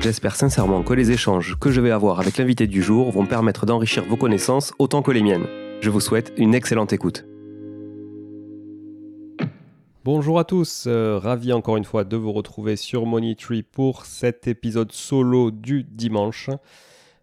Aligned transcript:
J'espère 0.00 0.34
sincèrement 0.34 0.82
que 0.82 0.94
les 0.94 1.10
échanges 1.10 1.58
que 1.60 1.70
je 1.70 1.82
vais 1.82 1.90
avoir 1.90 2.20
avec 2.20 2.38
l'invité 2.38 2.66
du 2.66 2.82
jour 2.82 3.10
vont 3.10 3.26
permettre 3.26 3.66
d'enrichir 3.66 4.02
vos 4.06 4.16
connaissances 4.16 4.72
autant 4.78 5.02
que 5.02 5.10
les 5.10 5.22
miennes. 5.22 5.46
Je 5.82 5.90
vous 5.90 6.00
souhaite 6.00 6.32
une 6.38 6.54
excellente 6.54 6.94
écoute. 6.94 7.26
Bonjour 10.02 10.38
à 10.38 10.44
tous, 10.44 10.84
euh, 10.86 11.18
ravi 11.18 11.52
encore 11.52 11.76
une 11.76 11.84
fois 11.84 12.04
de 12.04 12.16
vous 12.16 12.32
retrouver 12.32 12.76
sur 12.76 13.04
Money 13.04 13.34
Tree 13.34 13.62
pour 13.62 14.06
cet 14.06 14.48
épisode 14.48 14.90
solo 14.90 15.50
du 15.50 15.84
dimanche. 15.84 16.48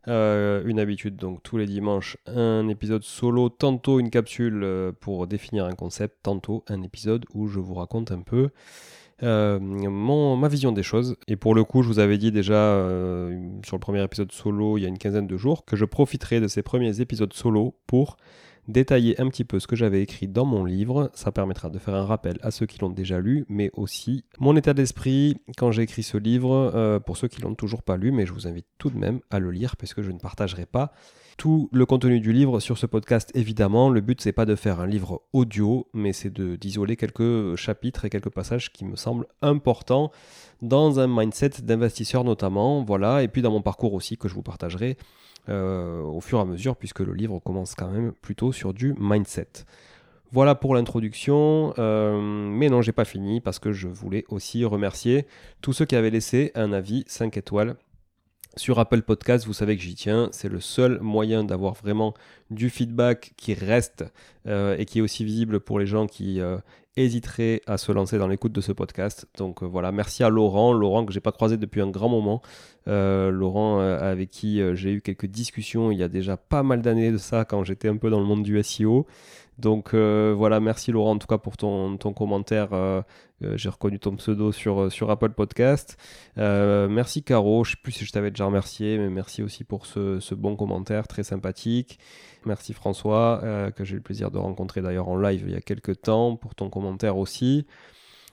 Euh, 0.08 0.62
une 0.68 0.80
habitude 0.80 1.16
donc 1.16 1.42
tous 1.42 1.58
les 1.58 1.66
dimanches, 1.66 2.18
un 2.28 2.68
épisode 2.68 3.04
solo, 3.04 3.50
tantôt 3.50 4.00
une 4.00 4.12
capsule 4.12 4.62
euh, 4.64 4.92
pour 4.92 5.26
définir 5.26 5.66
un 5.66 5.74
concept, 5.74 6.18
tantôt 6.22 6.64
un 6.68 6.84
épisode 6.84 7.26
où 7.34 7.48
je 7.48 7.60
vous 7.60 7.74
raconte 7.74 8.12
un 8.12 8.22
peu 8.22 8.52
euh, 9.24 9.60
mon, 9.60 10.36
ma 10.36 10.48
vision 10.48 10.72
des 10.72 10.84
choses. 10.84 11.16
Et 11.28 11.36
pour 11.36 11.56
le 11.56 11.64
coup, 11.64 11.82
je 11.82 11.88
vous 11.88 12.00
avais 12.00 12.18
dit 12.18 12.32
déjà 12.32 12.56
euh, 12.56 13.40
sur 13.66 13.76
le 13.76 13.80
premier 13.80 14.04
épisode 14.04 14.32
solo 14.32 14.78
il 14.78 14.82
y 14.82 14.86
a 14.86 14.90
une 14.90 14.98
quinzaine 14.98 15.28
de 15.28 15.38
jours 15.38 15.66
que 15.66 15.76
je 15.76 15.86
profiterai 15.86 16.40
de 16.40 16.48
ces 16.48 16.62
premiers 16.62 17.02
épisodes 17.02 17.34
solo 17.34 17.76
pour 17.88 18.18
détailler 18.68 19.20
un 19.22 19.30
petit 19.30 19.44
peu 19.44 19.60
ce 19.60 19.68
que 19.68 19.76
j'avais 19.76 20.02
écrit 20.02 20.28
dans 20.28 20.46
mon 20.46 20.66
livre. 20.66 21.10
Ça 21.14 21.32
permettra 21.32 21.70
de 21.70 21.80
faire 21.80 21.96
un 21.96 22.06
rappel 22.06 22.38
à 22.42 22.52
ceux 22.52 22.66
qui 22.66 22.80
l'ont 22.80 22.90
déjà 22.90 23.20
lu, 23.20 23.46
mais 23.50 23.72
aussi 23.74 24.26
mon 24.40 24.56
état 24.56 24.74
d'esprit 24.74 25.38
quand 25.58 25.72
j'ai 25.72 25.84
écrit 25.84 26.04
ce 26.04 26.18
livre 26.18 26.72
euh, 26.76 27.00
pour 27.00 27.18
ceux 27.18 27.28
qui 27.28 27.42
l'ont 27.42 27.56
toujours 27.56 27.84
pas 27.84 27.98
lu, 27.98 28.12
mais 28.12 28.26
je 28.26 28.34
vous 28.34 28.48
invite 28.48 28.68
tout 28.78 28.90
de 28.90 28.98
même 28.98 29.20
à 29.30 29.40
le 29.40 29.52
lire 29.52 29.76
parce 29.78 29.94
que 29.94 30.02
je 30.02 30.12
ne 30.12 30.20
partagerai 30.20 30.66
pas 30.66 30.92
tout 31.38 31.70
le 31.72 31.86
contenu 31.86 32.20
du 32.20 32.34
livre 32.34 32.60
sur 32.60 32.80
ce 32.80 32.88
podcast, 32.88 33.32
évidemment. 33.36 33.90
Le 33.90 34.02
but, 34.02 34.20
c'est 34.20 34.32
pas 34.32 34.46
de 34.46 34.56
faire 34.56 34.80
un 34.80 34.88
livre 34.88 35.22
audio, 35.34 35.88
mais 35.94 36.12
c'est 36.12 36.34
d'isoler 36.34 36.96
quelques 36.96 37.56
chapitres 37.56 38.06
et 38.06 38.10
quelques 38.10 38.32
passages 38.32 38.74
qui 38.74 38.86
me 38.86 38.96
semblent 38.96 39.28
importants 39.44 40.12
dans 40.64 41.00
un 41.00 41.08
mindset 41.08 41.62
d'investisseur 41.62 42.24
notamment. 42.24 42.84
Voilà, 42.84 43.22
et 43.22 43.28
puis 43.28 43.44
dans 43.44 43.52
mon 43.52 43.62
parcours 43.62 43.94
aussi 43.94 44.18
que 44.18 44.28
je 44.28 44.34
vous 44.34 44.42
partagerai 44.42 44.98
euh, 45.50 46.02
au 46.02 46.22
fur 46.22 46.40
et 46.40 46.42
à 46.42 46.46
mesure, 46.46 46.76
puisque 46.76 47.00
le 47.00 47.14
livre 47.14 47.40
commence 47.40 47.76
quand 47.76 47.90
même 47.90 48.14
plutôt 48.14 48.52
sur 48.52 48.74
du 48.74 48.94
mindset. 49.00 49.48
Voilà 50.32 50.56
pour 50.56 50.76
l'introduction, 50.76 51.74
euh, 51.80 52.20
mais 52.22 52.70
non, 52.70 52.82
j'ai 52.82 52.92
pas 52.92 53.06
fini 53.06 53.40
parce 53.40 53.60
que 53.60 53.72
je 53.72 53.88
voulais 53.88 54.26
aussi 54.28 54.66
remercier 54.66 55.26
tous 55.62 55.72
ceux 55.72 55.86
qui 55.86 55.96
avaient 55.96 56.10
laissé 56.10 56.52
un 56.54 56.74
avis 56.74 57.06
5 57.08 57.38
étoiles 57.38 57.78
sur 58.58 58.80
Apple 58.80 59.04
Podcast, 59.04 59.46
vous 59.46 59.54
savez 59.54 59.78
que 59.78 59.84
j'y 59.84 59.96
tiens. 59.96 60.30
C'est 60.32 60.50
le 60.50 60.60
seul 60.60 61.00
moyen 61.00 61.44
d'avoir 61.44 61.76
vraiment 61.76 62.14
du 62.50 62.70
feedback 62.70 63.34
qui 63.38 63.54
reste 63.54 64.04
euh, 64.48 64.76
et 64.78 64.86
qui 64.86 65.00
est 65.00 65.02
aussi 65.02 65.24
visible 65.24 65.60
pour 65.60 65.80
les 65.80 65.86
gens 65.86 66.08
qui 66.08 66.42
hésiteraient 66.98 67.62
à 67.66 67.78
se 67.78 67.92
lancer 67.92 68.18
dans 68.18 68.28
l'écoute 68.28 68.52
de 68.52 68.62
ce 68.62 68.72
podcast. 68.74 69.28
Donc 69.38 69.64
euh, 69.64 69.66
voilà, 69.66 69.92
merci 69.92 70.24
à 70.24 70.30
Laurent, 70.30 70.74
Laurent 70.74 71.06
que 71.06 71.14
j'ai 71.14 71.22
pas 71.22 71.32
croisé 71.32 71.58
depuis 71.58 71.82
un 71.82 71.90
grand 71.90 72.10
moment, 72.10 72.42
Laurent 72.86 73.80
avec 73.80 74.30
qui 74.30 74.62
j'ai 74.76 74.94
eu 74.94 75.02
quelques 75.02 75.26
discussions 75.26 75.92
il 75.92 75.98
y 75.98 76.04
a 76.04 76.08
déjà 76.08 76.38
pas 76.38 76.64
mal 76.64 76.82
d'années 76.82 77.12
de 77.12 77.18
ça 77.18 77.44
quand 77.44 77.66
j'étais 77.66 77.90
un 77.90 77.98
peu 77.98 78.10
dans 78.10 78.20
le 78.20 78.26
monde 78.26 78.44
du 78.44 78.62
SEO. 78.64 79.06
Donc 79.58 79.94
euh, 79.94 80.36
voilà, 80.38 80.60
merci 80.60 80.92
Laurent 80.92 81.12
en 81.12 81.18
tout 81.18 81.28
cas 81.28 81.38
pour 81.38 81.58
ton, 81.58 81.98
ton 81.98 82.14
commentaire. 82.14 82.70
Euh, 82.74 83.02
euh, 83.44 83.58
j'ai 83.58 83.70
reconnu 83.70 84.00
ton 84.00 84.16
pseudo 84.16 84.52
sur, 84.52 84.92
sur 84.92 85.10
Apple 85.10 85.30
Podcast. 85.30 85.98
merci 86.36 87.24
Caro, 87.24 87.64
je 87.64 87.72
sais 87.72 87.78
plus 87.82 87.92
si 87.92 88.06
je 88.06 88.12
t'avais 88.12 88.30
déjà 88.30 88.46
remercié, 88.46 88.98
mais 88.98 89.10
merci 89.10 89.42
aussi 89.44 89.64
pour 89.64 89.86
ce, 89.86 90.20
ce 90.20 90.36
bon 90.36 90.56
commentaire 90.56 91.08
très 91.08 91.24
sympathique. 91.24 92.00
Merci 92.48 92.74
François, 92.74 93.42
que 93.76 93.84
j'ai 93.84 93.94
eu 93.94 93.98
le 93.98 94.02
plaisir 94.02 94.32
de 94.32 94.38
rencontrer 94.38 94.82
d'ailleurs 94.82 95.10
en 95.10 95.18
live 95.18 95.44
il 95.46 95.54
y 95.54 95.58
a 95.58 95.62
quelques 95.62 96.02
temps, 96.02 96.36
pour 96.36 96.56
ton 96.56 96.70
commentaire 96.70 97.18
aussi. 97.18 97.68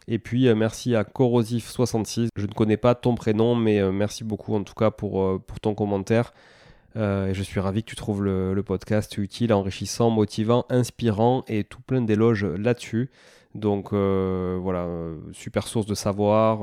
Et 0.09 0.19
puis 0.19 0.53
merci 0.55 0.95
à 0.95 1.03
Corrosif66. 1.03 2.29
Je 2.37 2.47
ne 2.47 2.53
connais 2.53 2.77
pas 2.77 2.95
ton 2.95 3.15
prénom, 3.15 3.55
mais 3.55 3.83
merci 3.91 4.25
beaucoup 4.25 4.55
en 4.55 4.63
tout 4.63 4.75
cas 4.75 4.91
pour, 4.91 5.41
ton 5.61 5.75
commentaire. 5.75 6.33
Euh, 6.97 7.29
et 7.29 7.35
je 7.35 7.43
suis 7.43 7.61
ravi 7.61 7.83
que 7.83 7.91
tu 7.91 7.97
trouves 7.97 8.23
le, 8.23 8.63
podcast 8.63 9.19
utile, 9.19 9.53
enrichissant, 9.53 10.11
motivant, 10.11 10.65
inspirant 10.69 11.45
et 11.49 11.65
tout 11.65 11.81
plein 11.81 12.03
d'éloges 12.03 12.45
là-dessus. 12.45 13.11
Donc 13.55 13.93
euh, 13.93 14.59
voilà, 14.61 14.81
euh, 14.81 15.17
super 15.33 15.69
source 15.69 15.87
de 15.87 15.95
savoir. 15.95 16.61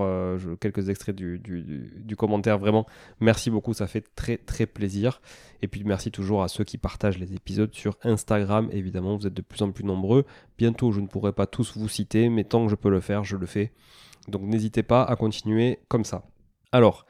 quelques 0.59 0.90
extraits 0.90 1.16
du, 1.16 2.16
commentaire, 2.18 2.59
vraiment. 2.59 2.85
Merci 3.19 3.50
beaucoup, 3.50 3.74
ça 3.74 3.88
fait 3.88 4.03
très 4.16 4.38
très 4.38 4.66
plaisir. 4.66 5.22
Et 5.62 5.68
puis 5.68 5.84
merci 5.84 6.12
toujours 6.12 6.44
à 6.44 6.47
ceux 6.47 6.63
qui 6.63 6.78
partagent 6.78 7.18
les 7.18 7.34
épisodes 7.34 7.74
sur 7.74 7.97
Instagram. 8.03 8.69
Évidemment, 8.72 9.16
vous 9.16 9.28
êtes 9.28 9.34
de 9.34 9.41
plus 9.41 9.62
en 9.62 9.72
plus 9.72 9.85
nombreux. 9.85 10.25
Bientôt, 10.57 10.91
je 10.91 11.00
ne 11.00 11.07
pourrai 11.07 11.31
pas 11.31 11.47
tous 11.47 11.78
vous 11.78 11.88
citer, 11.88 12.29
mais 12.29 12.44
tant 12.44 12.66
que 12.66 12.72
je 12.72 12.75
peux 12.75 12.90
le 12.90 13.00
faire, 13.00 13.23
je 13.23 13.38
le 13.38 13.46
fais. 13.46 13.72
Donc 14.28 14.41
n'hésitez 14.44 14.84
pas 14.84 15.03
à 15.03 15.16
continuer 15.16 15.79
comme 15.88 16.03
ça. 16.03 16.23
Alors, 16.72 17.06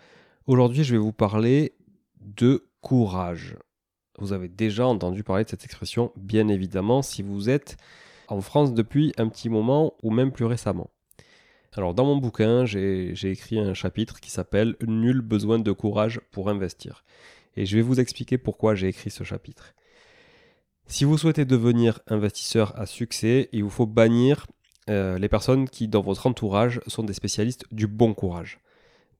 aujourd'hui, 0.47 0.83
je 0.83 0.93
vais 0.93 0.99
vous 0.99 1.13
parler 1.13 1.73
de 2.19 2.65
courage. 2.81 3.57
Vous 4.19 4.33
avez 4.33 4.47
déjà 4.47 4.85
entendu 4.85 5.23
parler 5.23 5.43
de 5.43 5.49
cette 5.49 5.65
expression, 5.65 6.11
bien 6.15 6.47
évidemment, 6.47 7.01
si 7.01 7.21
vous 7.21 7.49
êtes 7.49 7.77
en 8.31 8.41
France 8.41 8.73
depuis 8.73 9.11
un 9.17 9.27
petit 9.27 9.49
moment 9.49 9.93
ou 10.01 10.09
même 10.09 10.31
plus 10.31 10.45
récemment. 10.45 10.89
Alors 11.73 11.93
dans 11.93 12.05
mon 12.05 12.17
bouquin, 12.17 12.65
j'ai 12.65 13.31
écrit 13.31 13.59
un 13.59 13.73
chapitre 13.73 14.19
qui 14.19 14.31
s'appelle 14.31 14.75
Nul 14.85 15.21
besoin 15.21 15.59
de 15.59 15.71
courage 15.71 16.21
pour 16.31 16.49
investir. 16.49 17.03
Et 17.57 17.65
je 17.65 17.75
vais 17.75 17.81
vous 17.81 17.99
expliquer 17.99 18.37
pourquoi 18.37 18.75
j'ai 18.75 18.87
écrit 18.87 19.11
ce 19.11 19.23
chapitre. 19.23 19.73
Si 20.87 21.03
vous 21.03 21.17
souhaitez 21.17 21.45
devenir 21.45 21.99
investisseur 22.07 22.77
à 22.79 22.85
succès, 22.85 23.49
il 23.51 23.63
vous 23.63 23.69
faut 23.69 23.85
bannir 23.85 24.47
euh, 24.89 25.17
les 25.17 25.29
personnes 25.29 25.69
qui, 25.69 25.87
dans 25.87 26.01
votre 26.01 26.27
entourage, 26.27 26.81
sont 26.87 27.03
des 27.03 27.13
spécialistes 27.13 27.65
du 27.71 27.87
bon 27.87 28.13
courage. 28.13 28.59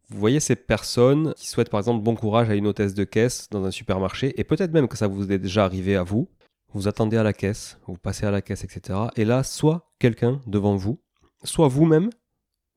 Vous 0.10 0.20
voyez 0.20 0.40
ces 0.40 0.56
personnes 0.56 1.34
qui 1.36 1.48
souhaitent 1.48 1.70
par 1.70 1.80
exemple 1.80 2.04
bon 2.04 2.16
courage 2.16 2.50
à 2.50 2.56
une 2.56 2.68
hôtesse 2.68 2.94
de 2.94 3.04
caisse 3.06 3.48
dans 3.52 3.64
un 3.64 3.72
supermarché, 3.72 4.40
et 4.40 4.44
peut-être 4.44 4.74
même 4.74 4.88
que 4.88 4.98
ça 4.98 5.08
vous 5.08 5.32
est 5.32 5.40
déjà 5.40 5.64
arrivé 5.64 5.96
à 5.96 6.04
vous, 6.04 6.28
vous 6.74 6.88
attendez 6.88 7.18
à 7.18 7.24
la 7.24 7.34
caisse, 7.34 7.80
vous 7.86 7.98
passez 7.98 8.26
à 8.26 8.32
la 8.32 8.42
caisse, 8.42 8.64
etc. 8.64 9.00
Et 9.16 9.26
là, 9.26 9.44
soit 9.44 9.92
quelqu'un 10.00 10.42
devant 10.48 10.76
vous, 10.76 11.02
soit 11.44 11.68
vous-même, 11.68 12.10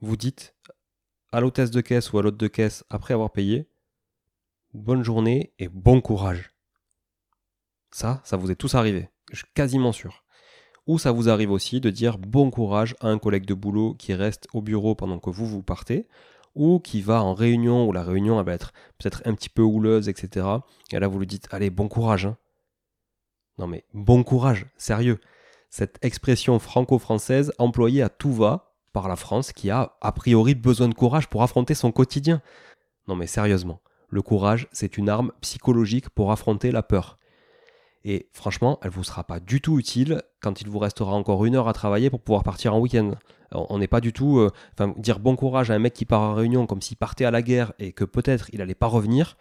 vous 0.00 0.16
dites 0.16 0.54
à 1.32 1.40
l'hôtesse 1.40 1.70
de 1.70 1.80
caisse 1.80 2.12
ou 2.12 2.18
à 2.18 2.22
l'hôte 2.22 2.36
de 2.36 2.48
caisse 2.48 2.84
après 2.90 3.14
avoir 3.14 3.30
payé, 3.30 3.68
bonne 4.72 5.02
journée 5.02 5.52
et 5.58 5.68
bon 5.68 6.00
courage. 6.00 6.52
Ça, 7.90 8.20
ça 8.24 8.36
vous 8.36 8.50
est 8.50 8.56
tous 8.56 8.74
arrivé, 8.74 9.08
je 9.30 9.38
suis 9.38 9.46
quasiment 9.54 9.92
sûr. 9.92 10.24
Ou 10.86 10.98
ça 10.98 11.12
vous 11.12 11.28
arrive 11.30 11.50
aussi 11.50 11.80
de 11.80 11.88
dire 11.88 12.18
bon 12.18 12.50
courage 12.50 12.94
à 13.00 13.08
un 13.08 13.18
collègue 13.18 13.46
de 13.46 13.54
boulot 13.54 13.94
qui 13.94 14.12
reste 14.12 14.48
au 14.52 14.60
bureau 14.60 14.94
pendant 14.94 15.18
que 15.18 15.30
vous 15.30 15.46
vous 15.46 15.62
partez, 15.62 16.06
ou 16.54 16.78
qui 16.78 17.00
va 17.00 17.22
en 17.22 17.34
réunion, 17.34 17.88
où 17.88 17.92
la 17.92 18.02
réunion 18.02 18.40
va 18.42 18.52
être 18.52 18.72
peut-être 18.98 19.22
un 19.24 19.34
petit 19.34 19.48
peu 19.48 19.62
houleuse, 19.62 20.08
etc. 20.08 20.46
Et 20.90 20.98
là, 20.98 21.08
vous 21.08 21.18
lui 21.18 21.26
dites, 21.26 21.48
allez, 21.50 21.70
bon 21.70 21.88
courage. 21.88 22.26
Hein. 22.26 22.36
Non 23.58 23.66
mais, 23.66 23.84
bon 23.94 24.22
courage, 24.22 24.66
sérieux. 24.76 25.20
Cette 25.70 25.98
expression 26.02 26.58
franco-française 26.58 27.52
employée 27.58 28.02
à 28.02 28.08
tout 28.08 28.32
va 28.32 28.74
par 28.92 29.08
la 29.08 29.16
France 29.16 29.52
qui 29.52 29.70
a 29.70 29.96
a 30.00 30.12
priori 30.12 30.54
besoin 30.54 30.88
de 30.88 30.94
courage 30.94 31.28
pour 31.28 31.42
affronter 31.42 31.74
son 31.74 31.92
quotidien. 31.92 32.42
Non 33.08 33.16
mais 33.16 33.26
sérieusement, 33.26 33.80
le 34.08 34.22
courage, 34.22 34.68
c'est 34.72 34.96
une 34.96 35.08
arme 35.08 35.32
psychologique 35.40 36.10
pour 36.10 36.30
affronter 36.30 36.70
la 36.70 36.82
peur. 36.82 37.18
Et 38.04 38.28
franchement, 38.32 38.78
elle 38.82 38.90
ne 38.90 38.94
vous 38.94 39.04
sera 39.04 39.24
pas 39.24 39.40
du 39.40 39.60
tout 39.60 39.78
utile 39.78 40.22
quand 40.42 40.60
il 40.60 40.68
vous 40.68 40.78
restera 40.78 41.12
encore 41.12 41.44
une 41.46 41.56
heure 41.56 41.68
à 41.68 41.72
travailler 41.72 42.10
pour 42.10 42.20
pouvoir 42.20 42.44
partir 42.44 42.74
en 42.74 42.78
week-end. 42.78 43.12
On 43.50 43.78
n'est 43.78 43.88
pas 43.88 44.00
du 44.00 44.12
tout. 44.12 44.38
Euh, 44.38 44.50
enfin, 44.74 44.94
dire 44.98 45.20
bon 45.20 45.36
courage 45.36 45.70
à 45.70 45.74
un 45.74 45.78
mec 45.78 45.94
qui 45.94 46.04
part 46.04 46.20
en 46.20 46.34
réunion 46.34 46.66
comme 46.66 46.82
s'il 46.82 46.96
partait 46.96 47.24
à 47.24 47.30
la 47.30 47.40
guerre 47.40 47.72
et 47.78 47.92
que 47.92 48.04
peut-être 48.04 48.50
il 48.52 48.58
n'allait 48.58 48.74
pas 48.74 48.88
revenir 48.88 49.36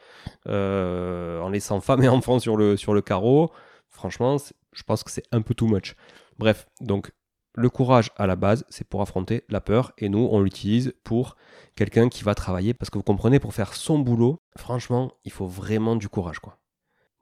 euh, 0.47 1.41
en 1.41 1.49
laissant 1.49 1.81
femme 1.81 2.03
et 2.03 2.07
enfant 2.07 2.39
sur 2.39 2.55
le, 2.55 2.77
sur 2.77 2.93
le 2.93 3.01
carreau. 3.01 3.51
Franchement, 3.93 4.37
je 4.73 4.83
pense 4.83 5.03
que 5.03 5.11
c'est 5.11 5.23
un 5.31 5.41
peu 5.41 5.53
too 5.53 5.67
much. 5.67 5.95
Bref, 6.37 6.67
donc 6.81 7.11
le 7.55 7.69
courage 7.69 8.09
à 8.17 8.27
la 8.27 8.35
base, 8.35 8.65
c'est 8.69 8.87
pour 8.87 9.01
affronter 9.01 9.43
la 9.47 9.61
peur 9.61 9.93
et 9.99 10.09
nous, 10.09 10.27
on 10.31 10.41
l'utilise 10.41 10.93
pour 11.03 11.37
quelqu'un 11.75 12.09
qui 12.09 12.23
va 12.23 12.33
travailler 12.35 12.73
parce 12.73 12.89
que 12.89 12.97
vous 12.97 13.03
comprenez, 13.03 13.39
pour 13.39 13.53
faire 13.53 13.75
son 13.75 13.99
boulot, 13.99 14.41
franchement, 14.57 15.13
il 15.23 15.31
faut 15.31 15.45
vraiment 15.45 15.95
du 15.95 16.09
courage 16.09 16.39
quoi. 16.39 16.57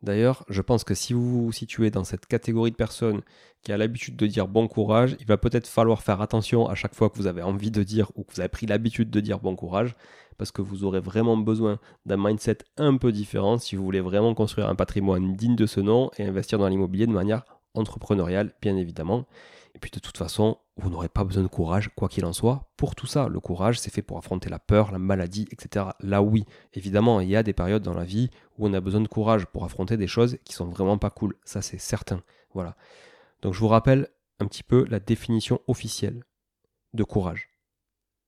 D'ailleurs, 0.02 0.46
je 0.50 0.62
pense 0.62 0.84
que 0.84 0.96
si 0.96 1.14
vous 1.14 1.46
vous 1.46 1.52
situez 1.52 1.92
dans 1.92 2.04
cette 2.04 2.26
catégorie 2.26 2.72
de 2.72 2.76
personnes 2.76 3.22
qui 3.62 3.72
a 3.72 3.78
l'habitude 3.78 4.16
de 4.16 4.26
dire 4.26 4.48
bon 4.48 4.68
courage, 4.68 5.16
il 5.20 5.28
va 5.28 5.38
peut-être 5.38 5.68
falloir 5.68 6.02
faire 6.02 6.22
attention 6.22 6.68
à 6.68 6.74
chaque 6.74 6.96
fois 6.96 7.12
que 7.12 7.18
vous 7.18 7.28
avez 7.28 7.44
envie 7.44 7.70
de 7.70 7.84
dire 7.84 8.12
ou 8.16 8.24
que 8.24 8.34
vous 8.34 8.40
avez 8.40 8.50
pris 8.50 8.66
l'habitude 8.66 9.12
de 9.12 9.20
dire 9.20 9.40
bon 9.40 9.56
courage, 9.56 9.96
parce 10.42 10.52
que 10.52 10.64
vous 10.64 10.86
aurez 10.86 11.02
vraiment 11.02 11.38
besoin 11.38 11.78
d'un 12.08 12.18
mindset 12.18 12.58
un 12.76 12.98
peu 12.98 13.12
différent 13.12 13.60
si 13.60 13.76
vous 13.76 13.84
voulez 13.84 14.02
vraiment 14.02 14.34
construire 14.34 14.70
un 14.70 14.74
patrimoine 14.74 15.36
digne 15.36 15.56
de 15.56 15.68
ce 15.68 15.80
nom 15.80 16.10
et 16.18 16.24
investir 16.24 16.58
dans 16.58 16.68
l'immobilier 16.68 17.06
de 17.06 17.12
manière 17.12 17.44
entrepreneuriale, 17.76 18.52
bien 18.60 18.76
évidemment. 18.76 19.28
Et 19.76 19.80
puis 19.80 19.92
de 19.92 20.00
toute 20.00 20.18
façon, 20.18 20.58
vous 20.78 20.90
n'aurez 20.90 21.10
pas 21.10 21.24
besoin 21.24 21.44
de 21.44 21.48
courage, 21.48 21.92
quoi 21.96 22.10
qu'il 22.10 22.26
en 22.26 22.34
soit, 22.34 22.72
pour 22.76 22.96
tout 22.96 23.06
ça. 23.06 23.28
Le 23.28 23.40
courage, 23.40 23.80
c'est 23.80 23.94
fait 23.94 24.02
pour 24.02 24.18
affronter 24.18 24.50
la 24.50 24.58
peur, 24.58 24.92
la 24.92 24.98
maladie, 24.98 25.48
etc. 25.52 25.86
Là, 26.00 26.24
oui, 26.24 26.44
évidemment, 26.74 27.22
il 27.22 27.30
y 27.30 27.36
a 27.36 27.44
des 27.44 27.54
périodes 27.54 27.84
dans 27.84 27.94
la 27.94 28.04
vie 28.04 28.32
où 28.58 28.68
on 28.68 28.74
a 28.74 28.82
besoin 28.82 29.02
de 29.02 29.08
courage 29.08 29.46
pour 29.46 29.64
affronter 29.64 29.96
des 29.96 30.08
choses 30.08 30.40
qui 30.44 30.54
sont 30.54 30.70
vraiment 30.70 30.98
pas 30.98 31.12
cool. 31.12 31.36
Ça, 31.46 31.62
c'est 31.62 31.78
certain. 31.78 32.24
Voilà. 32.56 32.76
Donc, 33.44 33.54
je 33.54 33.60
vous 33.60 33.68
rappelle 33.68 34.08
un 34.40 34.48
petit 34.48 34.64
peu 34.64 34.88
la 34.90 35.00
définition 35.00 35.62
officielle 35.68 36.24
de 36.96 37.04
courage. 37.04 37.50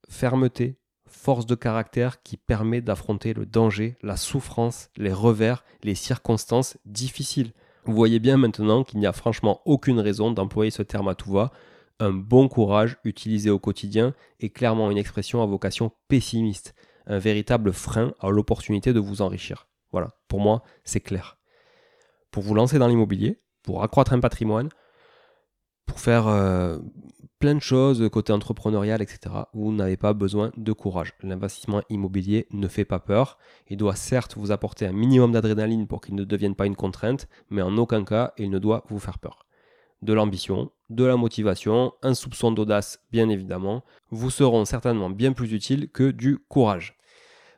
Fermeté, 0.08 0.78
force 1.14 1.46
de 1.46 1.54
caractère 1.54 2.22
qui 2.22 2.36
permet 2.36 2.80
d'affronter 2.80 3.32
le 3.32 3.46
danger, 3.46 3.96
la 4.02 4.16
souffrance, 4.16 4.90
les 4.96 5.12
revers, 5.12 5.64
les 5.82 5.94
circonstances 5.94 6.76
difficiles. 6.84 7.52
Vous 7.84 7.94
voyez 7.94 8.18
bien 8.18 8.36
maintenant 8.36 8.84
qu'il 8.84 8.98
n'y 8.98 9.06
a 9.06 9.12
franchement 9.12 9.60
aucune 9.64 10.00
raison 10.00 10.32
d'employer 10.32 10.70
ce 10.70 10.82
terme 10.82 11.08
à 11.08 11.14
tout 11.14 11.32
va. 11.32 11.52
Un 12.00 12.10
bon 12.10 12.48
courage 12.48 12.96
utilisé 13.04 13.50
au 13.50 13.58
quotidien 13.58 14.14
est 14.40 14.50
clairement 14.50 14.90
une 14.90 14.98
expression 14.98 15.42
à 15.42 15.46
vocation 15.46 15.92
pessimiste, 16.08 16.74
un 17.06 17.18
véritable 17.18 17.72
frein 17.72 18.12
à 18.20 18.30
l'opportunité 18.30 18.92
de 18.92 19.00
vous 19.00 19.22
enrichir. 19.22 19.68
Voilà, 19.92 20.16
pour 20.28 20.40
moi, 20.40 20.62
c'est 20.82 21.00
clair. 21.00 21.38
Pour 22.30 22.42
vous 22.42 22.54
lancer 22.54 22.78
dans 22.78 22.88
l'immobilier, 22.88 23.40
pour 23.62 23.82
accroître 23.82 24.12
un 24.12 24.20
patrimoine, 24.20 24.68
pour 25.86 26.00
faire 26.00 26.26
euh, 26.26 26.78
plein 27.44 27.56
de 27.56 27.60
choses 27.60 28.08
côté 28.10 28.32
entrepreneurial, 28.32 29.02
etc. 29.02 29.34
Vous 29.52 29.70
n'avez 29.70 29.98
pas 29.98 30.14
besoin 30.14 30.50
de 30.56 30.72
courage. 30.72 31.12
L'investissement 31.22 31.82
immobilier 31.90 32.46
ne 32.52 32.68
fait 32.68 32.86
pas 32.86 33.00
peur. 33.00 33.36
Il 33.68 33.76
doit 33.76 33.96
certes 33.96 34.38
vous 34.38 34.50
apporter 34.50 34.86
un 34.86 34.92
minimum 34.92 35.32
d'adrénaline 35.32 35.86
pour 35.86 36.00
qu'il 36.00 36.14
ne 36.14 36.24
devienne 36.24 36.54
pas 36.54 36.64
une 36.64 36.74
contrainte, 36.74 37.28
mais 37.50 37.60
en 37.60 37.76
aucun 37.76 38.02
cas 38.02 38.32
il 38.38 38.48
ne 38.48 38.58
doit 38.58 38.82
vous 38.88 38.98
faire 38.98 39.18
peur. 39.18 39.44
De 40.00 40.14
l'ambition, 40.14 40.70
de 40.88 41.04
la 41.04 41.16
motivation, 41.16 41.92
un 42.00 42.14
soupçon 42.14 42.50
d'audace 42.50 42.98
bien 43.12 43.28
évidemment, 43.28 43.84
vous 44.10 44.30
seront 44.30 44.64
certainement 44.64 45.10
bien 45.10 45.34
plus 45.34 45.52
utiles 45.52 45.90
que 45.90 46.12
du 46.12 46.38
courage. 46.48 46.96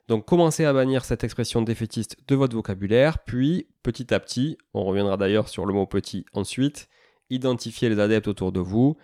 Donc 0.08 0.24
commencez 0.24 0.64
à 0.64 0.72
bannir 0.72 1.04
cette 1.04 1.22
expression 1.22 1.62
défaitiste 1.62 2.16
de 2.26 2.34
votre 2.34 2.56
vocabulaire, 2.56 3.20
puis 3.20 3.68
petit 3.84 4.12
à 4.12 4.18
petit, 4.18 4.58
on 4.74 4.82
reviendra 4.82 5.16
d'ailleurs 5.16 5.48
sur 5.48 5.64
le 5.64 5.72
mot 5.72 5.86
petit 5.86 6.26
ensuite, 6.32 6.88
identifiez 7.30 7.88
les 7.88 8.00
adeptes 8.00 8.26
autour 8.26 8.50
de 8.50 8.58
vous 8.58 8.96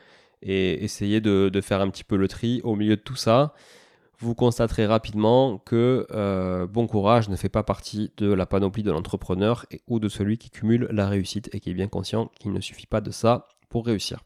et 0.42 0.84
essayez 0.84 1.20
de, 1.20 1.50
faire 1.62 1.80
un 1.80 1.90
petit 1.90 2.04
peu 2.04 2.16
le 2.16 2.28
tri 2.28 2.60
au 2.64 2.76
milieu 2.76 2.96
de 2.96 3.00
tout 3.00 3.16
ça. 3.16 3.54
Vous 4.18 4.34
constaterez 4.34 4.86
rapidement 4.86 5.58
que 5.58 6.06
euh, 6.12 6.66
bon 6.66 6.86
courage 6.86 7.28
ne 7.28 7.34
fait 7.36 7.48
pas 7.48 7.64
partie 7.64 8.12
de 8.18 8.32
la 8.32 8.46
panoplie 8.46 8.84
de 8.84 8.92
l'entrepreneur 8.92 9.66
ou 9.88 9.98
de 9.98 10.08
celui 10.08 10.38
qui 10.38 10.50
cumule 10.50 10.86
la 10.92 11.08
réussite 11.08 11.52
et 11.52 11.60
qui 11.60 11.70
est 11.70 11.74
bien 11.74 11.88
conscient 11.88 12.30
qu'il 12.38 12.52
ne 12.52 12.60
suffit 12.60 12.86
pas 12.86 13.00
de 13.00 13.10
ça 13.10 13.48
pour 13.68 13.86
réussir. 13.86 14.20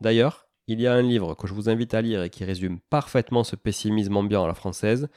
D'ailleurs, 0.00 0.46
il 0.66 0.80
y 0.80 0.86
a 0.86 0.94
un 0.94 1.02
livre 1.02 1.34
que 1.34 1.46
je 1.46 1.52
vous 1.52 1.68
invite 1.68 1.92
à 1.92 2.00
lire 2.00 2.22
et 2.22 2.30
qui 2.30 2.44
résume 2.44 2.80
parfaitement 2.88 3.44
ce 3.44 3.56
pessimisme 3.56 4.16
ambiant 4.16 4.44
à 4.44 4.48
la 4.48 4.54
française. 4.54 5.08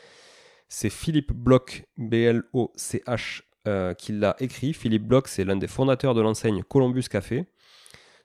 C'est 0.67 0.89
Philippe 0.89 1.31
Bloch, 1.31 1.85
B-L-O-C-H, 1.97 3.41
euh, 3.67 3.93
qui 3.93 4.11
l'a 4.11 4.35
écrit. 4.39 4.73
Philippe 4.73 5.07
Bloch, 5.07 5.27
c'est 5.27 5.45
l'un 5.45 5.55
des 5.55 5.67
fondateurs 5.67 6.13
de 6.13 6.21
l'enseigne 6.21 6.63
Columbus 6.63 7.03
Café. 7.03 7.45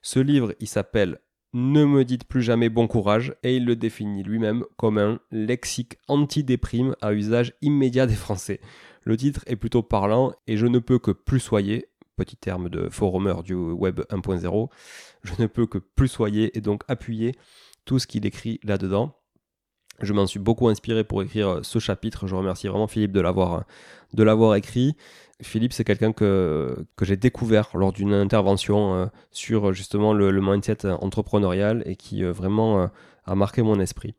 Ce 0.01 0.19
livre, 0.19 0.53
il 0.59 0.67
s'appelle 0.67 1.19
Ne 1.53 1.83
me 1.83 2.05
dites 2.05 2.23
plus 2.23 2.41
jamais 2.41 2.69
bon 2.69 2.87
courage 2.87 3.35
et 3.43 3.57
il 3.57 3.65
le 3.65 3.75
définit 3.75 4.23
lui-même 4.23 4.63
comme 4.77 4.97
un 4.97 5.19
lexique 5.31 5.97
anti-déprime 6.07 6.95
à 7.01 7.11
usage 7.11 7.53
immédiat 7.61 8.07
des 8.07 8.15
Français. 8.15 8.61
Le 9.03 9.17
titre 9.17 9.43
est 9.47 9.57
plutôt 9.57 9.83
parlant 9.83 10.33
et 10.47 10.55
je 10.55 10.65
ne 10.65 10.79
peux 10.79 10.97
que 10.97 11.11
plus 11.11 11.41
soyer, 11.41 11.89
petit 12.15 12.37
terme 12.37 12.69
de 12.69 12.87
forumeur 12.87 13.43
du 13.43 13.53
web 13.53 13.99
1.0, 14.09 14.69
je 15.23 15.33
ne 15.39 15.47
peux 15.47 15.67
que 15.67 15.77
plus 15.77 16.07
soyer 16.07 16.57
et 16.57 16.61
donc 16.61 16.83
appuyer 16.87 17.35
tout 17.83 17.99
ce 17.99 18.07
qu'il 18.07 18.25
écrit 18.25 18.61
là-dedans. 18.63 19.13
Je 20.03 20.13
m'en 20.13 20.27
suis 20.27 20.39
beaucoup 20.39 20.67
inspiré 20.67 21.03
pour 21.03 21.21
écrire 21.21 21.59
ce 21.63 21.79
chapitre. 21.79 22.27
Je 22.27 22.35
remercie 22.35 22.67
vraiment 22.67 22.87
Philippe 22.87 23.11
de 23.11 23.21
l'avoir, 23.21 23.65
l'avoir 24.17 24.55
écrit. 24.55 24.95
Philippe, 25.41 25.73
c'est 25.73 25.83
quelqu'un 25.83 26.11
que, 26.11 26.85
j'ai 27.01 27.17
découvert 27.17 27.69
lors 27.73 27.91
d'une 27.91 28.13
intervention 28.13 28.93
euh, 28.93 29.05
sur 29.31 29.73
justement 29.73 30.13
le, 30.13 30.31
mindset 30.41 30.85
entrepreneurial 30.85 31.83
et 31.85 31.95
qui 31.95 32.23
euh, 32.23 32.31
vraiment 32.31 32.81
euh, 32.81 32.87
a 33.25 33.35
marqué 33.35 33.61
mon 33.61 33.79
esprit. 33.79 34.15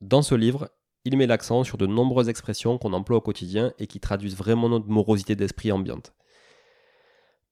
Dans 0.00 0.22
ce 0.22 0.34
livre, 0.34 0.70
il 1.04 1.16
met 1.16 1.26
l'accent 1.26 1.64
sur 1.64 1.78
de 1.78 1.86
nombreuses 1.86 2.28
expressions 2.28 2.78
qu'on 2.78 2.92
emploie 2.92 3.18
au 3.18 3.20
quotidien 3.20 3.72
et 3.78 3.86
qui 3.86 4.00
traduisent 4.00 4.36
vraiment 4.36 4.68
notre 4.68 4.88
morosité 4.88 5.36
d'esprit 5.36 5.72
ambiante. 5.72 6.12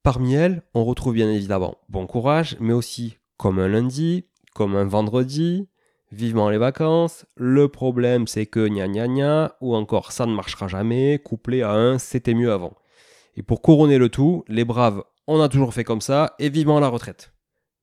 Parmi 0.02 0.34
elles, 0.34 0.62
on 0.75 0.84
retrouve 0.84 1.14
bien 1.14 1.31
évidemment 1.31 1.76
bon 1.88 2.06
courage, 2.06 2.56
mais 2.60 2.72
aussi 2.72 3.16
comme 3.37 3.58
un 3.58 3.69
lundi, 3.69 4.25
comme 4.55 4.75
un 4.75 4.84
vendredi, 4.84 5.69
vivement 6.12 6.50
les 6.50 6.58
vacances, 6.58 7.26
le 7.37 7.69
problème 7.69 8.26
c'est 8.26 8.46
que 8.46 8.66
gna 8.69 8.88
gna 8.88 9.08
gna, 9.08 9.56
ou 9.60 9.75
encore 9.75 10.12
ça 10.12 10.26
ne 10.26 10.34
marchera 10.34 10.69
jamais, 10.69 11.19
couplé 11.19 11.62
à 11.62 11.72
un 11.72 11.99
c'était 11.99 12.34
mieux 12.34 12.52
avant. 12.52 12.75
Et 13.37 13.43
pour 13.43 13.62
couronner 13.62 13.99
le 13.99 14.08
tout, 14.08 14.44
les 14.49 14.64
braves, 14.64 15.02
on 15.26 15.40
a 15.40 15.49
toujours 15.49 15.75
fait 15.75 15.84
comme 15.84 16.00
ça, 16.00 16.34
et 16.38 16.49
vivement 16.49 16.81
la 16.81 16.88
retraite. 16.88 17.32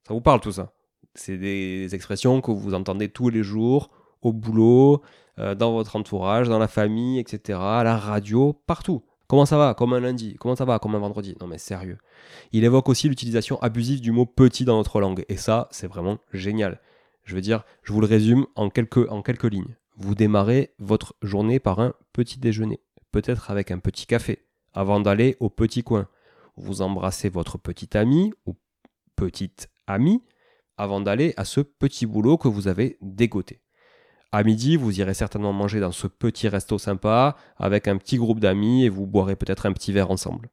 Ça 0.08 0.14
vous 0.14 0.22
parle 0.22 0.40
tout 0.40 0.52
ça? 0.52 0.74
C'est 1.14 1.38
des 1.38 1.96
expressions 1.96 2.42
que 2.42 2.52
vous 2.52 2.74
entendez 2.74 3.10
tous 3.10 3.30
les 3.30 3.44
jours, 3.44 3.90
au 4.22 4.34
boulot, 4.34 5.02
euh, 5.40 5.56
dans 5.56 5.72
votre 5.72 5.96
entourage, 5.96 6.50
dans 6.50 6.60
la 6.60 6.68
famille, 6.68 7.20
etc., 7.20 7.60
à 7.62 7.84
la 7.84 7.98
radio, 7.98 8.54
partout. 8.66 9.04
Comment 9.28 9.46
ça 9.46 9.58
va? 9.58 9.74
Comme 9.74 9.94
un 9.94 10.00
lundi 10.00 10.36
Comment 10.40 10.56
ça 10.56 10.66
va? 10.66 10.78
Comme 10.78 10.94
un 10.96 11.00
vendredi 11.00 11.36
Non 11.42 11.48
mais 11.48 11.58
sérieux. 11.58 11.98
Il 12.52 12.64
évoque 12.64 12.90
aussi 12.90 13.10
l'utilisation 13.10 13.60
abusive 13.62 14.02
du 14.02 14.12
mot 14.12 14.26
petit 14.26 14.66
dans 14.66 14.78
notre 14.78 15.00
langue. 15.00 15.26
Et 15.30 15.38
ça, 15.38 15.68
c'est 15.72 15.88
vraiment 15.88 16.20
génial. 16.32 16.80
Je 17.26 17.36
veux 17.36 17.42
dire, 17.42 17.64
je 17.84 17.92
vous 17.92 18.02
le 18.02 18.08
résume 18.08 18.46
en 18.56 18.70
quelques, 18.70 19.44
lignes. 19.44 19.76
Vous 19.98 20.16
démarrez 20.16 20.74
votre 20.80 21.16
journée 21.22 21.60
par 21.60 21.80
un 21.80 21.94
petit 22.14 22.40
déjeuner, 22.40 22.80
peut-être 23.12 23.52
avec 23.52 23.72
un 23.72 23.80
petit 23.80 24.06
café, 24.06 24.46
avant 24.74 25.00
d'aller 25.00 25.36
au 25.40 25.50
petit 25.50 25.84
coin. 25.84 26.08
Vous 26.56 26.82
embrassez 26.82 27.30
votre 27.30 27.58
petit 27.58 27.98
ami 27.98 28.32
ou 28.46 28.56
petite 29.16 29.70
amie 29.88 30.24
avant 30.78 31.02
d'aller 31.02 31.34
à 31.38 31.46
ce 31.46 31.62
petit 31.62 32.06
boulot 32.06 32.38
que 32.38 32.48
vous 32.48 32.68
avez 32.68 32.98
dégoté. 33.02 33.62
À 34.32 34.44
midi, 34.44 34.76
vous 34.76 35.00
irez 35.00 35.14
certainement 35.14 35.54
manger 35.54 35.80
dans 35.80 35.94
ce 35.94 36.08
petit 36.08 36.48
resto 36.50 36.78
sympa 36.78 37.38
avec 37.58 37.88
un 37.88 37.98
petit 37.98 38.18
groupe 38.18 38.42
d'amis 38.42 38.84
et 38.84 38.90
vous 38.90 39.08
boirez 39.08 39.36
peut-être 39.36 39.66
un 39.66 39.72
petit 39.72 39.94
verre 39.94 40.12
ensemble. 40.12 40.50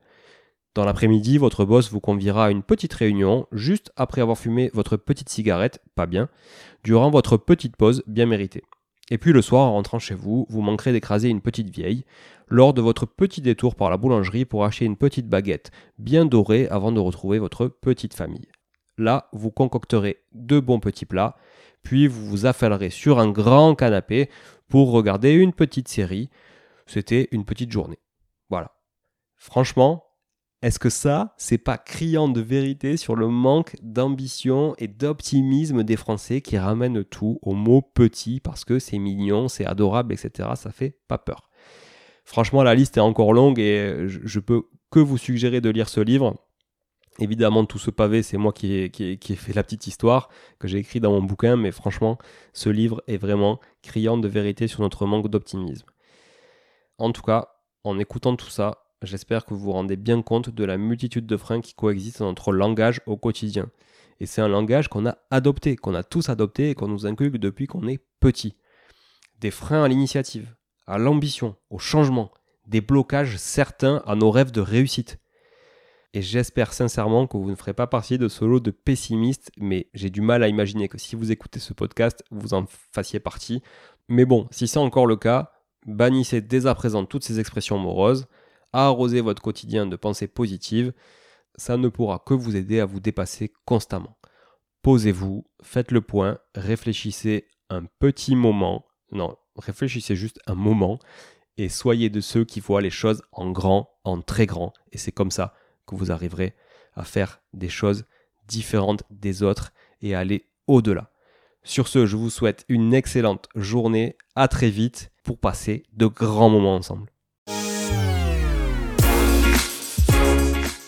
Dans 0.75 0.87
l'après-midi, 0.87 1.37
votre 1.37 1.67
boss 1.67 1.91
vous 1.91 2.01
conviera 2.01 2.47
à 2.47 2.51
une 2.51 2.63
petite 2.63 2.95
réunion 2.95 3.47
juste 3.53 3.93
après 3.97 4.23
avoir 4.23 4.39
fumé 4.39 4.71
votre 4.73 4.97
petite 4.97 5.29
cigarette, 5.29 5.83
pas 5.95 6.07
bien, 6.07 6.31
durant 6.83 7.11
votre 7.11 7.37
petite 7.37 7.77
pause 7.77 8.03
bien 8.07 8.25
méritée. 8.25 8.63
Et 9.11 9.19
puis 9.19 9.35
le 9.35 9.43
soir, 9.43 9.65
en 9.67 9.73
rentrant 9.73 9.99
chez 9.99 10.15
vous, 10.15 10.47
vous 10.49 10.63
manquerez 10.63 10.93
d'écraser 10.93 11.29
une 11.29 11.43
petite 11.43 11.69
vieille 11.69 12.07
lors 12.49 12.73
de 12.73 12.81
votre 12.81 13.05
petit 13.05 13.43
détour 13.43 13.75
par 13.75 13.91
la 13.91 13.99
boulangerie 13.99 14.47
pour 14.47 14.65
acheter 14.65 14.87
une 14.87 14.97
petite 14.97 15.29
baguette 15.29 15.71
bien 15.99 16.25
dorée 16.25 16.67
avant 16.69 16.93
de 16.93 17.01
retrouver 17.01 17.39
votre 17.39 17.67
petite 17.69 18.15
famille. 18.15 18.49
Là, 18.97 19.29
vous 19.33 19.51
concocterez 19.51 20.25
deux 20.33 20.63
bons 20.63 20.81
petits 20.81 21.05
plats, 21.05 21.37
puis 21.83 22.07
vous 22.07 22.25
vous 22.25 22.47
affalerez 22.47 22.89
sur 22.89 23.19
un 23.19 23.31
grand 23.31 23.75
canapé 23.75 24.31
pour 24.69 24.93
regarder 24.93 25.33
une 25.33 25.53
petite 25.53 25.89
série. 25.89 26.31
C'était 26.87 27.29
une 27.33 27.45
petite 27.45 27.71
journée. 27.71 27.99
Voilà. 28.49 28.73
Franchement, 29.37 30.05
est-ce 30.63 30.79
que 30.79 30.91
ça, 30.91 31.35
c'est 31.39 31.59
pas 31.59 31.77
criant 31.77 32.29
de 32.29 32.41
vérité 32.41 32.97
sur 32.97 33.17
le 33.17 33.27
manque 33.27 33.75
d'ambition 33.83 34.75
et 34.79 34.87
d'optimisme 34.87 35.83
des 35.83 35.97
Français 35.97 36.41
qui 36.41 36.57
ramènent 36.57 37.05
tout 37.05 37.41
au 37.43 37.55
mot 37.55 37.83
petit 37.83 38.39
parce 38.39 38.65
que 38.65 38.79
c'est 38.79 38.99
mignon, 38.99 39.49
c'est 39.49 39.67
adorable, 39.67 40.15
etc. 40.15 40.51
Ça 40.55 40.71
fait 40.71 40.97
pas 41.09 41.19
peur. 41.19 41.51
Franchement, 42.25 42.63
la 42.63 42.77
liste 42.77 42.97
est 42.97 43.01
encore 43.01 43.33
longue 43.33 43.59
et 43.59 44.07
je, 44.07 44.39
peux 44.39 44.63
que 44.93 45.01
vous 45.01 45.19
suggérer 45.19 45.61
de 45.61 45.69
lire 45.69 45.89
ce 45.89 46.01
livre. 46.01 46.37
Évidemment, 47.19 47.65
tout 47.65 47.81
ce 47.81 47.91
pavé, 47.91 48.23
c'est 48.23 48.39
moi 48.39 48.53
qui 48.53 48.73
ai, 48.73 49.19
fait 49.37 49.53
la 49.53 49.65
petite 49.65 49.89
histoire 49.89 50.29
que 50.61 50.69
j'ai 50.69 50.79
écrit 50.79 51.01
dans 51.01 51.11
mon 51.11 51.23
bouquin, 51.23 51.57
mais 51.57 51.73
franchement, 51.73 52.19
ce 52.53 52.71
livre 52.71 53.03
est 53.09 53.17
vraiment 53.17 53.59
criant 53.83 54.17
de 54.17 54.29
vérité 54.29 54.69
sur 54.69 54.81
notre 54.83 55.07
manque 55.07 55.29
d'optimisme. 55.29 55.87
En 56.99 57.11
tout 57.11 57.23
cas, 57.23 57.49
en 57.83 57.99
écoutant 57.99 58.37
tout 58.37 58.49
ça, 58.49 58.82
J'espère 59.03 59.45
que 59.45 59.55
vous 59.55 59.61
vous 59.61 59.73
rendez 59.73 59.97
bien 59.97 60.23
compte 60.23 60.51
de 60.51 60.65
la 60.65 60.79
multitude 60.79 61.27
de 61.27 61.37
freins 61.37 61.61
qui 61.61 61.75
coexistent 61.75 62.21
dans 62.21 62.29
notre 62.29 62.53
langage 62.53 63.01
au 63.07 63.17
quotidien. 63.17 63.69
Et 64.21 64.27
c'est 64.27 64.41
un 64.41 64.49
langage 64.49 64.89
qu'on 64.89 65.07
a 65.07 65.19
adopté, 65.31 65.77
qu'on 65.77 65.95
a 65.95 66.05
tous 66.05 66.29
adopté 66.29 66.71
et 66.71 66.75
qu'on 66.75 66.89
nous 66.89 67.07
inculque 67.07 67.39
depuis 67.39 67.67
qu'on 67.67 67.89
est 67.89 68.01
petit. 68.21 68.55
Des 69.41 69.51
freins 69.51 69.83
à 69.83 69.89
l'initiative, 69.89 70.55
à 70.87 70.99
l'ambition, 70.99 71.57
au 71.71 71.79
changement, 71.79 72.31
des 72.67 72.81
blocages 72.81 73.37
certains 73.39 74.03
à 74.07 74.15
nos 74.15 74.31
rêves 74.31 74.53
de 74.53 74.61
réussite. 74.61 75.19
Et 76.15 76.23
j'espère 76.23 76.73
sincèrement 76.73 77.27
que 77.27 77.37
vous 77.37 77.51
ne 77.51 77.57
ferez 77.57 77.73
pas 77.73 77.87
partie 77.87 78.19
de 78.19 78.29
ce 78.29 78.45
lot 78.45 78.61
de 78.61 78.71
pessimistes, 78.71 79.51
mais 79.57 79.89
j'ai 79.95 80.11
du 80.11 80.21
mal 80.21 80.43
à 80.45 80.49
imaginer 80.49 80.89
que 80.89 80.99
si 80.99 81.17
vous 81.17 81.33
écoutez 81.33 81.59
ce 81.59 81.73
podcast, 81.73 82.23
vous 82.31 82.55
en 82.55 82.67
fassiez 82.93 83.19
partie. 83.19 83.63
Mais 84.09 84.27
bon, 84.27 84.47
si 84.53 84.69
c'est 84.69 84.79
encore 84.79 85.07
le 85.07 85.17
cas, 85.17 85.53
Bannissez 85.87 86.41
dès 86.41 86.67
à 86.67 86.75
présent 86.75 87.05
toutes 87.05 87.25
ces 87.25 87.41
expressions 87.41 87.79
moroses. 87.79 88.27
Arrosez 88.73 89.21
votre 89.21 89.43
quotidien 89.43 89.87
de 89.87 89.97
pensées 89.97 90.29
positives. 90.29 90.93
Ça 91.57 91.77
ne 91.77 91.89
pourra 91.89 92.23
que 92.25 92.35
vous 92.35 92.57
aider 92.57 92.81
à 92.81 92.87
vous 92.87 93.01
dépasser 93.01 93.53
constamment. 93.65 94.17
Posez-vous, 94.83 95.47
faites 95.63 95.91
le 95.91 96.01
point, 96.01 96.39
réfléchissez 96.55 97.47
un 97.69 97.85
petit 97.99 98.35
moment. 98.35 98.87
Non, 99.13 99.37
réfléchissez 99.57 100.17
juste 100.17 100.41
un 100.47 100.55
moment 100.55 100.99
et 101.57 101.69
soyez 101.69 102.11
de 102.11 102.21
ceux 102.21 102.45
qui 102.45 102.61
voient 102.61 102.81
les 102.81 102.91
choses 102.91 103.23
en 103.33 103.51
grand, 103.51 103.91
en 104.05 104.21
très 104.23 104.47
grand. 104.47 104.73
Et 104.91 104.99
c'est 104.99 105.13
comme 105.13 105.31
ça 105.31 105.55
que 105.87 105.95
vous 105.95 106.11
arriverez 106.11 106.55
à 106.95 107.05
faire 107.05 107.43
des 107.53 107.69
choses 107.69 108.05
différentes 108.49 109.05
des 109.11 109.43
autres 109.43 109.73
et 110.01 110.15
à 110.15 110.21
aller 110.21 110.49
au-delà. 110.67 111.13
Sur 111.63 111.87
ce, 111.87 112.07
je 112.07 112.17
vous 112.17 112.31
souhaite 112.31 112.65
une 112.69 112.93
excellente 112.93 113.49
journée. 113.55 114.17
À 114.35 114.49
très 114.49 114.71
vite 114.71 115.13
pour 115.23 115.39
passer 115.39 115.85
de 115.93 116.07
grands 116.07 116.51
moments 116.51 116.75
ensemble. 116.75 117.13